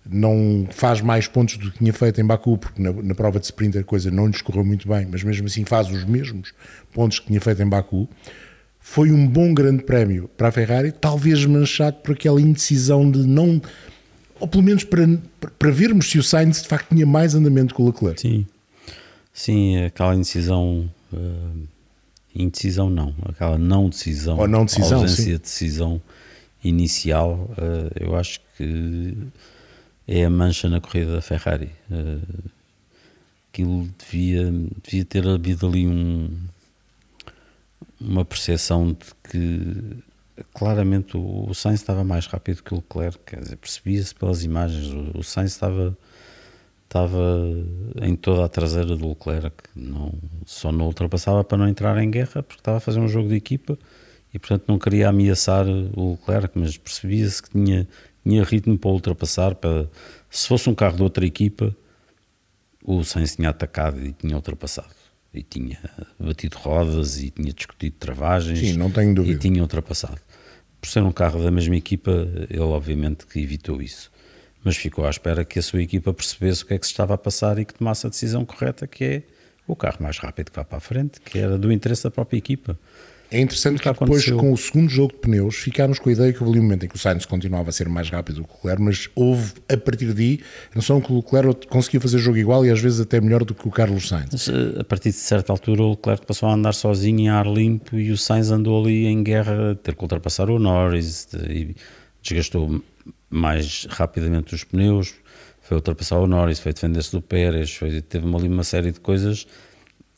[0.09, 3.45] não faz mais pontos do que tinha feito em Baku, porque na, na, prova de
[3.45, 6.53] sprint a coisa não lhes correu muito bem, mas mesmo assim faz os mesmos
[6.93, 8.07] pontos que tinha feito em Baku.
[8.79, 13.59] Foi um bom grande prémio para a Ferrari, talvez manchado por aquela indecisão de não,
[14.39, 15.07] ou pelo menos para,
[15.57, 18.21] para vermos se o Sainz de facto tinha mais andamento que o Leclerc.
[18.21, 18.45] Sim,
[19.33, 21.67] sim aquela indecisão, uh,
[22.35, 25.31] indecisão não, aquela não decisão, ou não decisão, ausência sim.
[25.31, 26.01] de decisão
[26.63, 29.17] inicial, uh, eu acho que
[30.07, 31.71] é a mancha na corrida da Ferrari.
[31.89, 32.51] Uh,
[33.51, 34.51] aquilo devia,
[34.83, 36.29] devia ter havido ali um,
[37.99, 40.03] uma percepção de que
[40.53, 44.91] claramente o, o Sainz estava mais rápido que o Leclerc, quer dizer, percebia-se pelas imagens,
[44.91, 45.97] o, o Sainz estava,
[46.83, 47.19] estava
[48.01, 50.13] em toda a traseira do Leclerc, não,
[50.45, 53.35] só não ultrapassava para não entrar em guerra, porque estava a fazer um jogo de
[53.35, 53.77] equipa
[54.33, 57.87] e portanto não queria ameaçar o Leclerc, mas percebia-se que tinha,
[58.25, 59.55] tinha ritmo para ultrapassar.
[59.55, 59.89] Para,
[60.29, 61.75] se fosse um carro de outra equipa,
[62.83, 64.93] o Sainz tinha atacado e tinha ultrapassado.
[65.33, 65.77] E tinha
[66.19, 68.59] batido rodas e tinha discutido travagens.
[68.59, 69.35] Sim, não tenho dúvida.
[69.35, 70.19] E tinha ultrapassado.
[70.79, 72.11] Por ser um carro da mesma equipa,
[72.49, 74.11] ele obviamente que evitou isso.
[74.63, 77.13] Mas ficou à espera que a sua equipa percebesse o que é que se estava
[77.13, 79.23] a passar e que tomasse a decisão correta, que é
[79.67, 82.37] o carro mais rápido que vá para a frente, que era do interesse da própria
[82.37, 82.77] equipa.
[83.35, 84.37] É interessante que, depois, aconteceu.
[84.37, 86.85] com o segundo jogo de pneus, ficámos com a ideia que houve ali um momento
[86.85, 89.53] em que o Sainz continuava a ser mais rápido do que o Leclerc, mas houve,
[89.67, 90.39] a partir daí,
[90.71, 93.53] a noção que o Leclerc conseguia fazer jogo igual e às vezes até melhor do
[93.53, 94.29] que o Carlos Sainz.
[94.31, 97.45] Mas, eh, a partir de certa altura, o Leclerc passou a andar sozinho em ar
[97.45, 101.75] limpo e o Sainz andou ali em guerra, ter que ultrapassar o Norris e
[102.21, 102.81] desgastou
[103.29, 105.13] mais rapidamente os pneus,
[105.61, 109.45] foi ultrapassar o Norris, foi defender-se do Pérez, foi, teve ali uma série de coisas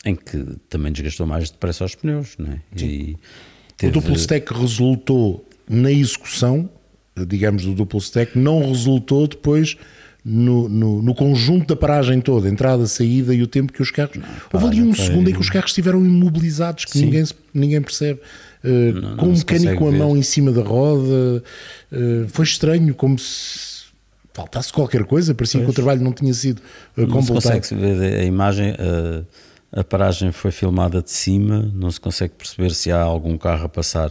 [0.06, 2.62] em que também desgastou mais depressa os pneus, não é?
[2.76, 3.18] E
[3.76, 3.92] teve...
[3.98, 6.70] O duplo stack resultou na execução,
[7.28, 9.78] digamos, do duplo stack, não resultou depois
[10.24, 14.18] no, no, no, conjunto da paragem toda, entrada, saída e o tempo que os carros.
[14.18, 15.06] Não, Houve ali um foi...
[15.06, 18.20] segundo em que os carros estiveram imobilizados, que ninguém, ninguém percebe.
[18.64, 21.44] Uh, não, com um mecânico com a mão em cima da roda,
[21.92, 23.86] uh, foi estranho, como se
[24.34, 25.66] faltasse qualquer coisa, parecia pois.
[25.66, 27.64] que o trabalho não tinha sido uh, não completado.
[27.66, 29.26] se consegue ver a imagem, uh,
[29.71, 33.69] a paragem foi filmada de cima, não se consegue perceber se há algum carro a
[33.69, 34.10] passar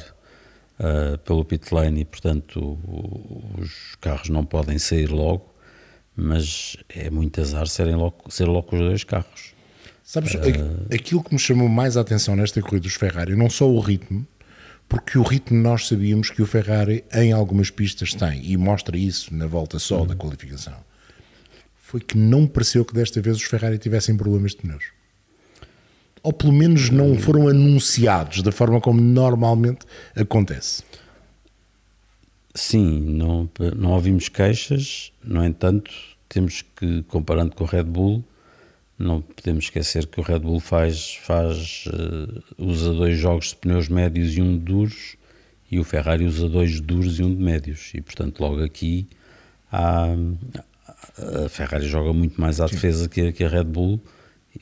[0.79, 5.55] uh, pelo pit lane e, portanto, o, os carros não podem sair logo,
[6.15, 9.55] mas é muito azar serem logo, ser logo os dois carros.
[10.03, 10.39] Sabes, uh,
[10.95, 14.27] aquilo que me chamou mais a atenção nesta corrida dos Ferrari, não só o ritmo,
[14.89, 19.35] porque o ritmo nós sabíamos que o Ferrari em algumas pistas tem, e mostra isso
[19.35, 20.77] na volta só da qualificação,
[21.75, 24.96] foi que não pareceu que desta vez os Ferrari tivessem problemas de pneus
[26.27, 29.87] ou pelo menos não foram anunciados da forma como normalmente
[30.17, 30.83] acontece.
[32.53, 35.89] Sim, não, não ouvimos queixas, no entanto,
[36.29, 38.25] temos que, comparando com o Red Bull,
[38.99, 43.89] não podemos esquecer que o Red Bull faz, faz uh, usa dois jogos de pneus
[43.89, 45.17] médios e um de duros,
[45.71, 49.07] e o Ferrari usa dois duros e um de médios, e portanto, logo aqui
[49.71, 50.09] há,
[51.45, 54.01] a Ferrari joga muito mais à defesa que, que a Red Bull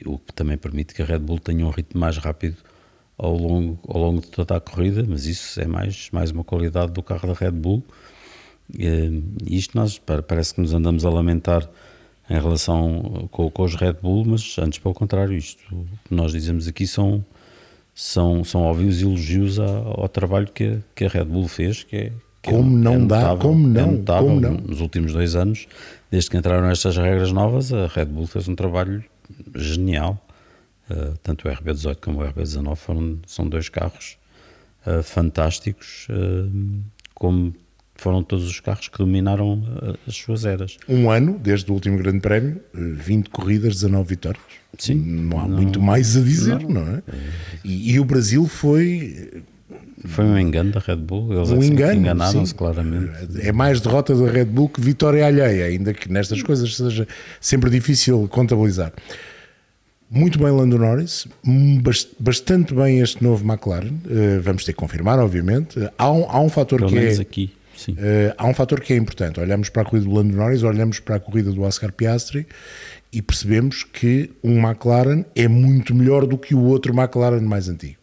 [0.05, 2.57] o que também permite que a Red Bull tenha um ritmo mais rápido
[3.17, 6.93] ao longo, ao longo de toda a corrida, mas isso é mais, mais uma qualidade
[6.93, 7.83] do carro da Red Bull.
[8.73, 11.69] E isto nós parece que nos andamos a lamentar
[12.29, 15.63] em relação com, com os Red Bull, mas antes pelo contrário, isto
[16.05, 17.25] que nós dizemos aqui são,
[17.95, 21.97] são, são óbvios elogios ao, ao trabalho que a, que a Red Bull fez, que
[21.97, 24.53] é, que como é, não é notável, dá, como não, é notável, como não.
[24.53, 25.69] Nos últimos dois anos,
[26.11, 29.05] desde que entraram estas regras novas, a Red Bull fez um trabalho
[29.55, 30.21] genial.
[30.91, 34.19] Uh, tanto o RB18 como o RB19 foram, são dois carros
[34.87, 36.83] uh, fantásticos, uh,
[37.15, 37.55] como
[37.97, 39.63] foram todos os carros que dominaram
[40.07, 40.77] as suas eras.
[40.89, 44.43] Um ano, desde o último Grande Prémio, 20 corridas, 19 vitórias.
[44.77, 44.97] Sim.
[44.97, 47.03] Não há não, muito mais a dizer, não, não é?
[47.65, 49.45] E, e, o Brasil foi.
[50.07, 53.11] Foi um engano da Red Bull, eles um engano, enganaram-se claramente.
[53.41, 57.09] É mais derrota da Red Bull que vitória alheia, ainda que nestas coisas seja
[57.41, 58.93] sempre difícil contabilizar.
[60.11, 61.27] Muito bem Lando Norris,
[62.21, 65.81] bastante bem este novo McLaren, eh, vamos ter que confirmar, obviamente.
[65.97, 67.13] Há um, há um fator Pelo que é...
[67.15, 67.51] aqui.
[67.89, 69.41] Uh, há um fator que é importante.
[69.41, 72.47] Olhamos para a corrida do Lando Norris, olhamos para a corrida do Oscar Piastri
[73.13, 77.97] e percebemos que um McLaren é muito melhor do que o outro McLaren mais antigo.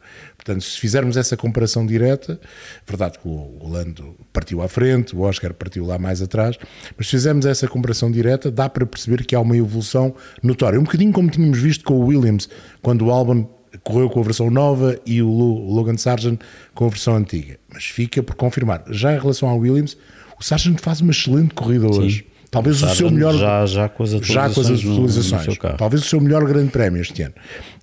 [0.43, 2.39] Portanto, se fizermos essa comparação direta,
[2.87, 6.57] verdade que o Lando partiu à frente, o Oscar partiu lá mais atrás,
[6.97, 10.79] mas se fizermos essa comparação direta, dá para perceber que há uma evolução notória.
[10.79, 12.49] Um bocadinho como tínhamos visto com o Williams,
[12.81, 13.47] quando o Albon
[13.83, 16.41] correu com a versão nova e o Logan Sargent
[16.73, 17.59] com a versão antiga.
[17.71, 18.83] Mas fica por confirmar.
[18.89, 19.95] Já em relação ao Williams,
[20.39, 22.23] o Sargent faz uma excelente corrida Sim.
[22.51, 23.33] Talvez o, o seu melhor.
[23.33, 24.33] Já, já com as atualizações.
[24.33, 25.47] Já com as atualizações.
[25.57, 27.33] No, no Talvez o seu melhor grande prémio este ano.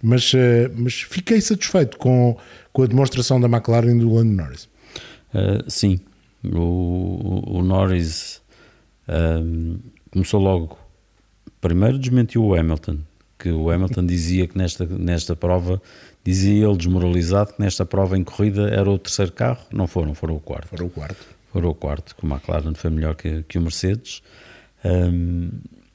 [0.03, 0.37] Mas, uh,
[0.77, 2.37] mas fiquei satisfeito com,
[2.71, 4.69] com a demonstração da McLaren e do Lando Norris.
[5.35, 5.99] Uh, sim.
[6.45, 8.43] O, o Norris
[9.09, 9.77] um, ehm,
[10.13, 10.79] começou logo.
[11.61, 12.99] Primeiro desmentiu o Hamilton,
[13.39, 15.83] que o Hamilton dizia que nesta, nesta prova,
[16.23, 19.67] dizia ele desmoralizado, que nesta prova em corrida era o terceiro carro.
[19.73, 20.69] Não foram, foram o quarto.
[20.69, 21.27] Foram o quarto.
[21.53, 24.23] Foram o quarto, que o McLaren foi melhor que, que o Mercedes.
[24.85, 25.51] Um,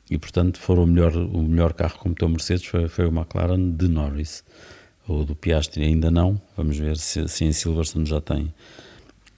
[0.10, 3.72] e portanto foram o melhor, o melhor carro como o Mercedes foi, foi o McLaren
[3.72, 4.44] de Norris.
[5.08, 6.40] O do Piastri ainda não.
[6.56, 8.54] Vamos ver se, se em Silverstone já tem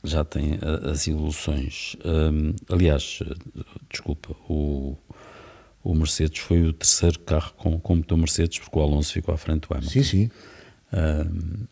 [0.03, 1.95] já tem as evoluções.
[2.05, 3.19] Um, aliás
[3.89, 4.95] desculpa o,
[5.83, 9.37] o Mercedes foi o terceiro carro com, com motor Mercedes porque o Alonso ficou à
[9.37, 9.91] frente do Hamilton.
[9.91, 10.29] Sim, sim.
[10.93, 11.65] Um,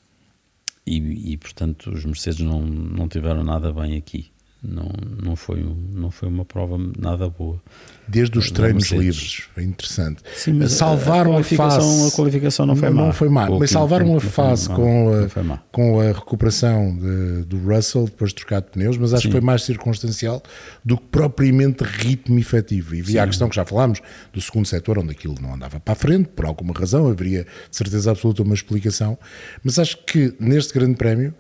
[0.86, 4.32] e, e portanto os Mercedes não, não tiveram nada bem aqui
[4.64, 4.90] não,
[5.22, 7.62] não, foi, não foi uma prova nada boa.
[8.08, 10.22] Desde os treinos livres, foi interessante.
[10.36, 12.08] Sim, mas salvaram a, a, fase.
[12.08, 13.06] A qualificação não foi má.
[13.06, 18.06] Não foi má, mas salvaram a fase com, a, com a recuperação de, do Russell,
[18.06, 19.28] depois de trocar de pneus, mas acho Sim.
[19.28, 20.42] que foi mais circunstancial
[20.84, 22.96] do que propriamente ritmo efetivo.
[22.96, 23.20] E havia Sim.
[23.20, 26.30] a questão que já falámos do segundo setor, onde aquilo não andava para a frente,
[26.30, 29.18] por alguma razão, haveria de certeza absoluta uma explicação,
[29.62, 31.34] mas acho que neste Grande Prémio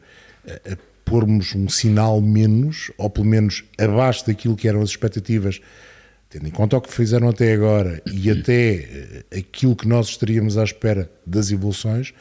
[1.06, 5.60] pormos um sinal menos, ou pelo menos abaixo daquilo que eram as expectativas,
[6.30, 10.58] tendo em conta o que fizeram até agora e até eh, aquilo que nós estaríamos
[10.58, 12.14] à espera das evoluções,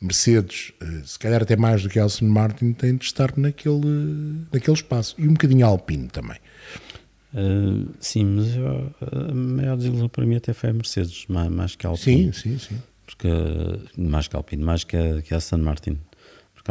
[0.00, 4.76] Mercedes, eh, se calhar até mais do que Aston Martin, tem de estar naquele, naquele
[4.76, 5.14] espaço.
[5.18, 6.36] E um bocadinho Alpine também.
[7.34, 11.76] Uh, sim, mas eu, a maior desilusão para mim até foi a Mercedes, mais, mais
[11.76, 12.32] que a Alpine.
[12.32, 12.82] Sim, sim, sim.
[13.04, 13.28] Porque,
[13.96, 15.98] mais que a Alpine, mais que a, que a Aston Martin.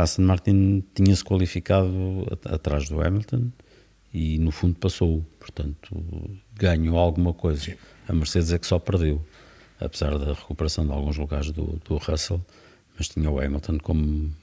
[0.02, 3.52] Aston Martin tinha-se qualificado atrás do Hamilton
[4.14, 5.96] e no fundo passou, portanto
[6.54, 7.62] ganhou alguma coisa.
[7.62, 7.76] Sim.
[8.08, 9.26] A Mercedes é que só perdeu,
[9.80, 12.42] apesar da recuperação de alguns lugares do, do Russell,
[12.98, 14.34] mas tinha o Hamilton como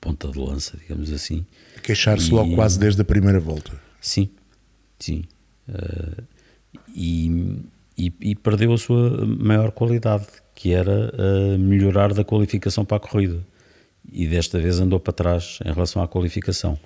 [0.00, 1.44] ponta de lança, digamos assim.
[1.82, 3.72] Queixar-se logo quase desde a primeira volta.
[4.00, 4.28] Sim,
[4.98, 5.24] sim.
[5.68, 6.22] Uh,
[6.94, 7.62] e,
[7.96, 13.00] e, e, perdeu a sua maior qualidade, que era uh, melhorar da qualificação para a
[13.00, 13.40] corrida.
[14.14, 16.78] E desta vez andou para trás em relação à qualificação.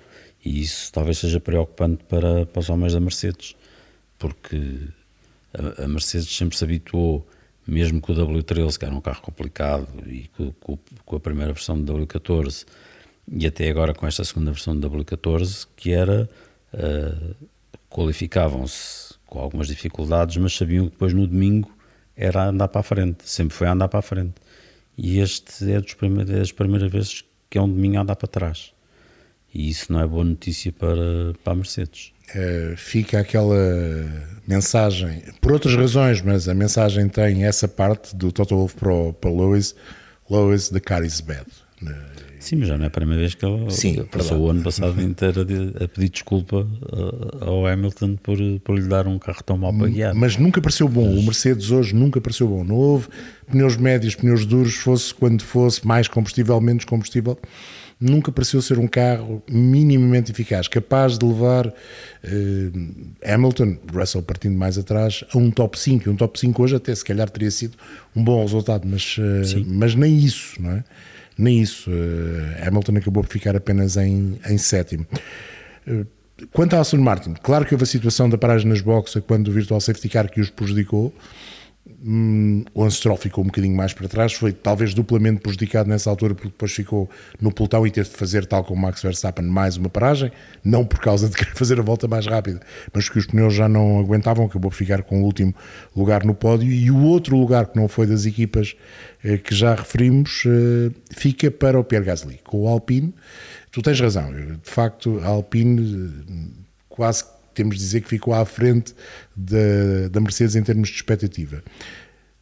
[0.43, 3.55] E isso talvez seja preocupante para, para os homens da Mercedes,
[4.17, 4.87] porque
[5.53, 7.27] a, a Mercedes sempre se habituou,
[7.67, 11.53] mesmo com o W13, que era um carro complicado, e com, com, com a primeira
[11.53, 12.65] versão do W14,
[13.31, 16.27] e até agora com esta segunda versão do W14, que era.
[16.73, 17.35] Uh,
[17.89, 21.71] qualificavam-se com algumas dificuldades, mas sabiam que depois no domingo
[22.15, 24.35] era andar para a frente, sempre foi andar para a frente.
[25.01, 28.17] E este é, dos primeiros, é das primeiras vezes que é um domingo a andar
[28.17, 28.73] para trás.
[29.53, 32.11] E isso não é boa notícia para, para a Mercedes.
[32.35, 33.55] É, fica aquela
[34.45, 39.29] mensagem, por outras razões, mas a mensagem tem essa parte do Toto Wolff para, para
[39.31, 39.73] Lewis:
[40.29, 41.47] Lewis, the car is bad.
[42.39, 45.01] Sim, mas já não é a primeira vez que ele Sim, passou o ano passado
[45.01, 46.65] inteiro a, pedir desculpa
[47.41, 50.15] ao Hamilton por, por lhe dar um carro tão mal para guiar.
[50.15, 51.09] Mas nunca pareceu bom.
[51.09, 51.19] Mas...
[51.19, 52.63] O Mercedes hoje nunca pareceu bom.
[52.63, 53.09] Não houve
[53.51, 57.37] pneus médios, pneus duros, fosse quando fosse mais combustível, menos combustível.
[57.99, 61.71] Nunca pareceu ser um carro minimamente eficaz, capaz de levar uh,
[63.25, 66.07] Hamilton, Russell partindo mais atrás, a um top 5.
[66.07, 67.77] E um top 5 hoje até se calhar teria sido
[68.15, 70.83] um bom resultado, mas, uh, mas nem isso, não é?
[71.39, 71.89] Nem isso.
[72.65, 75.05] Hamilton acabou por ficar apenas em, em sétimo.
[75.87, 76.05] Uh,
[76.51, 79.51] quanto à Aston Martin, claro que houve a situação da paragem nas boxes quando o
[79.51, 81.13] Virtual Safety Car que os prejudicou,
[82.01, 86.33] Hum, o Anstroll ficou um bocadinho mais para trás, foi talvez duplamente prejudicado nessa altura,
[86.35, 87.09] porque depois ficou
[87.41, 90.31] no pelotão e teve de fazer, tal como Max Verstappen, mais uma paragem,
[90.63, 92.61] não por causa de querer fazer a volta mais rápida,
[92.93, 95.53] mas que os pneus já não aguentavam, acabou por ficar com o último
[95.95, 96.71] lugar no pódio.
[96.71, 98.75] E o outro lugar que não foi das equipas
[99.23, 103.13] eh, que já referimos eh, fica para o Pierre Gasly, com o Alpine.
[103.71, 107.25] Tu tens razão, de facto, a Alpine eh, quase
[107.59, 108.95] temos de dizer que ficou à frente
[109.35, 111.61] da, da Mercedes em termos de expectativa.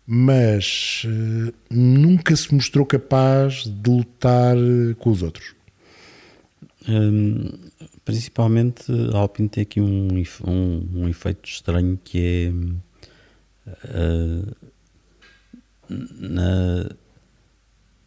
[0.05, 5.55] Mas uh, nunca se mostrou capaz de lutar eh, com os outros.
[6.87, 7.51] Hum,
[8.05, 10.07] principalmente a Alpine tem aqui um,
[10.45, 12.53] um, um efeito estranho que
[13.89, 14.55] é uh,
[15.89, 16.89] na,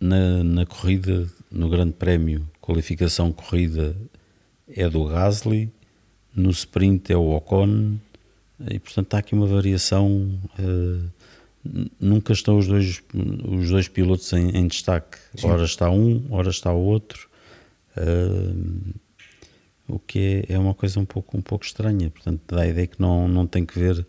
[0.01, 3.97] na, na corrida, no Grande Prémio, qualificação corrida
[4.69, 5.71] é do Gasly
[6.41, 7.99] no sprint é o Ocon,
[8.69, 10.39] e portanto há aqui uma variação.
[10.59, 11.11] Uh,
[12.01, 15.19] nunca estão os dois, os dois pilotos em, em destaque.
[15.35, 15.49] Sim.
[15.49, 17.29] Ora está um, ora está o outro.
[17.97, 18.95] Uh,
[19.89, 22.11] o que é, é, uma coisa um pouco, um pouco estranha.
[22.11, 24.07] Portanto, dá a ideia que não, não tem que ver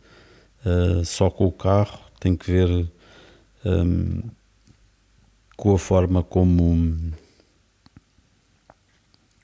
[0.65, 2.91] uh, só com o carro, tem que ver
[3.65, 4.21] um,
[5.57, 7.13] com a forma como,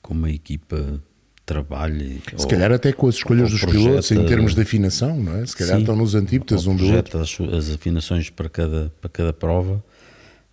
[0.00, 1.02] como a equipa
[1.48, 2.20] trabalhe.
[2.36, 5.36] Se ou, calhar até com as escolhas dos projeta, pilotos em termos de afinação, não
[5.36, 5.46] é?
[5.46, 7.18] Se calhar sim, estão nos antípodas um do outro.
[7.18, 9.82] As, as afinações para cada, para cada prova,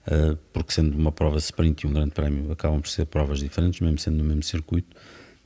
[0.08, 3.82] uh, porque sendo uma prova sprint e um grande prémio, acabam por ser provas diferentes,
[3.82, 4.96] mesmo sendo no mesmo circuito.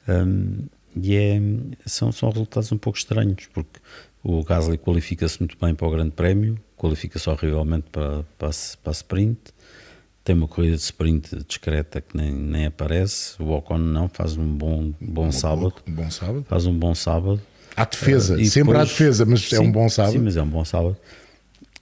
[0.08, 1.42] Um, e é,
[1.86, 3.80] são, são resultados um pouco estranhos, porque
[4.24, 8.50] o Gasly qualifica-se muito bem para o grande prémio, qualifica-se horrivelmente para, para,
[8.84, 9.40] para a sprint,
[10.30, 13.42] tem uma corrida de sprint discreta que nem, nem aparece.
[13.42, 15.74] O Ocon não faz um bom, bom, sábado.
[15.88, 16.46] Um bom sábado.
[16.48, 17.42] Faz um bom sábado.
[17.76, 20.12] À defesa, uh, sempre depois, à defesa, mas sim, é um bom sábado.
[20.12, 20.96] Sim, mas é um bom sábado.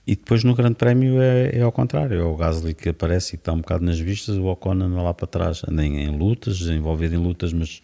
[0.06, 3.38] E depois no Grande Prémio é, é ao contrário, é o Gasly que aparece e
[3.38, 6.62] está um bocado nas vistas, o Ocon anda lá para trás, anda em, em lutas,
[6.62, 7.82] envolvido em lutas, mas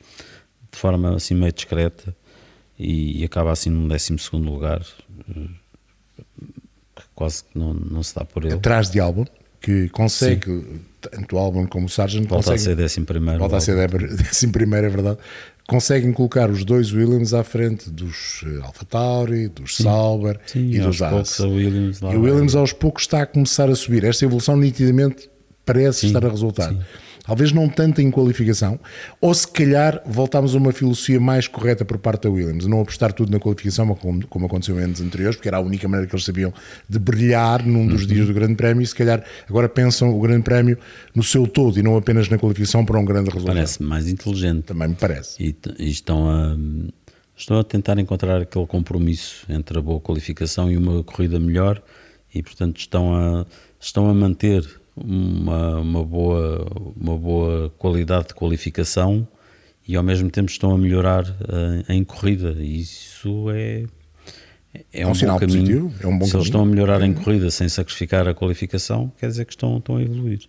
[0.71, 2.15] de forma assim meio discreta
[2.79, 4.81] e, e acaba assim num 12 lugar,
[5.35, 5.49] eh,
[7.13, 8.53] quase que não, não se dá por ele.
[8.53, 9.25] Atrás de álbum?
[9.63, 10.81] Que consegue, Sim.
[10.99, 13.39] tanto o álbum como o Sargent, volta consegue, a ser décimo primeiro.
[13.39, 15.17] Volta a ser décimo primeiro, é verdade.
[15.65, 19.83] Conseguem colocar os dois Williams à frente dos uh, Alpha Tauri, dos Sim.
[19.83, 21.39] Sauber Sim, e dos Haas.
[21.39, 21.43] E
[22.17, 24.03] o Williams aos poucos está a começar a subir.
[24.03, 25.29] Esta evolução nitidamente
[25.65, 26.75] parece estar a resultar
[27.23, 28.79] talvez não tanto em qualificação,
[29.19, 33.13] ou se calhar voltámos a uma filosofia mais correta por parte da Williams, não apostar
[33.13, 36.15] tudo na qualificação, como, como aconteceu em anos anteriores, porque era a única maneira que
[36.15, 36.53] eles sabiam
[36.87, 38.07] de brilhar num dos uhum.
[38.07, 40.77] dias do Grande Prémio, e se calhar agora pensam o Grande Prémio
[41.15, 43.55] no seu todo e não apenas na qualificação para um grande resultado.
[43.55, 44.63] Parece mais inteligente.
[44.63, 45.41] Também me parece.
[45.41, 46.57] E, e estão a.
[47.35, 51.81] Estão a tentar encontrar aquele compromisso entre a boa qualificação e uma corrida melhor
[52.33, 53.45] e, portanto, estão a,
[53.79, 54.63] estão a manter
[54.95, 59.27] uma, uma, boa, uma boa qualidade de qualificação
[59.87, 62.55] e ao mesmo tempo estão a melhorar uh, em corrida.
[62.59, 63.85] E isso é,
[64.91, 65.93] é um, um bom caminho.
[65.99, 66.37] É um bom Se caminho.
[66.37, 69.97] eles estão a melhorar em corrida sem sacrificar a qualificação, quer dizer que estão, estão
[69.97, 70.41] a evoluir.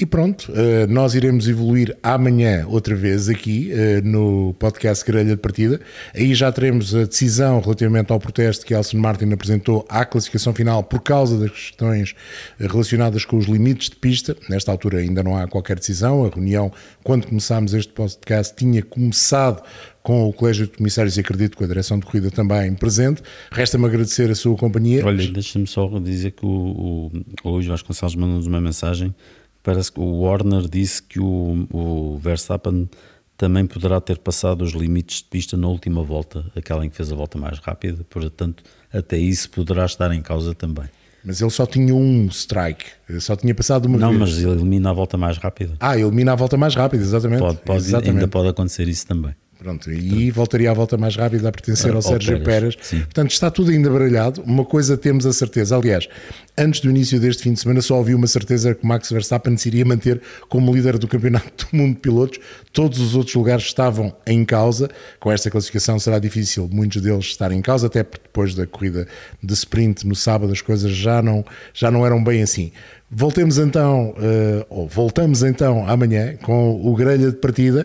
[0.00, 5.42] E pronto, eh, nós iremos evoluir amanhã outra vez aqui eh, no podcast Grelha de
[5.42, 5.78] Partida.
[6.14, 10.82] Aí já teremos a decisão relativamente ao protesto que Elson Martin apresentou à classificação final
[10.82, 12.14] por causa das questões
[12.58, 14.34] eh, relacionadas com os limites de pista.
[14.48, 16.24] Nesta altura ainda não há qualquer decisão.
[16.24, 16.72] A reunião,
[17.04, 19.62] quando começámos este podcast, tinha começado
[20.02, 23.22] com o Colégio de Comissários e acredito com a direção de corrida também presente.
[23.52, 25.04] Resta-me agradecer a sua companhia.
[25.04, 27.12] Olha, deixa-me só dizer que o, o,
[27.44, 29.14] o Luís Vasconcelos mandou-nos uma mensagem
[29.62, 32.88] Parece que o Warner disse que o, o Verstappen
[33.36, 37.10] também poderá ter passado os limites de pista na última volta, aquela em que fez
[37.10, 40.84] a volta mais rápida, portanto, até isso poderá estar em causa também.
[41.24, 42.86] Mas ele só tinha um strike,
[43.18, 44.20] só tinha passado uma Não, vez.
[44.20, 45.74] mas ele elimina a volta mais rápida.
[45.78, 47.40] Ah, elimina a volta mais rápida, exatamente.
[47.40, 48.10] Pode, pode, exatamente.
[48.16, 49.34] Ainda pode acontecer isso também.
[49.60, 52.76] Pronto, e voltaria à volta mais rápida a pertencer ao, ao Sérgio Pérez.
[52.76, 53.04] Pérez.
[53.04, 54.40] Portanto, está tudo ainda baralhado.
[54.40, 55.76] Uma coisa temos a certeza.
[55.76, 56.08] Aliás,
[56.56, 59.54] antes do início deste fim de semana, só havia uma certeza que o Max Verstappen
[59.58, 62.40] se iria manter como líder do Campeonato do Mundo de Pilotos.
[62.72, 64.88] Todos os outros lugares estavam em causa.
[65.18, 69.06] Com esta classificação será difícil muitos deles estarem em causa, até porque depois da corrida
[69.42, 71.44] de sprint no sábado as coisas já não,
[71.74, 72.72] já não eram bem assim.
[73.12, 77.84] Voltemos então, uh, ou voltamos então amanhã com o grelha de partida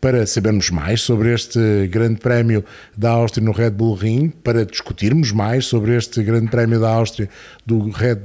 [0.00, 2.64] para sabermos mais sobre este Grande Prémio
[2.96, 7.28] da Áustria no Red Bull Ring, para discutirmos mais sobre este Grande Prémio da Áustria
[7.64, 8.18] do Red,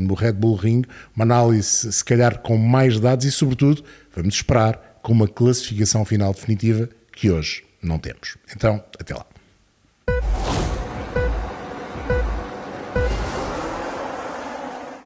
[0.00, 0.82] no Red Bull Ring,
[1.14, 6.34] uma análise se calhar com mais dados e, sobretudo, vamos esperar com uma classificação final
[6.34, 8.36] definitiva que hoje não temos.
[8.54, 9.24] Então, até lá.